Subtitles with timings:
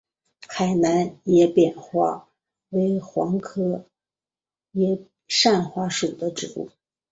[0.47, 2.27] 海南野扇花
[2.69, 3.85] 为黄杨科
[4.71, 6.71] 野扇花属的植物。